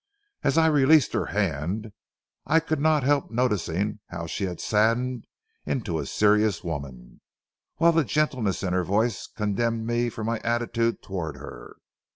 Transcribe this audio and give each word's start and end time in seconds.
As 0.41 0.57
I 0.57 0.65
released 0.65 1.13
her 1.13 1.27
hand 1.27 1.91
I 2.47 2.59
could 2.59 2.79
not 2.79 3.03
help 3.03 3.29
noticing 3.29 3.99
how 4.07 4.25
she 4.25 4.45
had 4.45 4.59
saddened 4.59 5.27
into 5.63 5.99
a 5.99 6.07
serious 6.07 6.63
woman, 6.63 7.21
while 7.75 7.91
the 7.91 8.03
gentleness 8.03 8.63
in 8.63 8.73
her 8.73 8.83
voice 8.83 9.27
condemned 9.27 9.85
me 9.85 10.09
for 10.09 10.23
my 10.23 10.39
attitude 10.39 11.03
toward 11.03 11.35
her. 11.35 11.75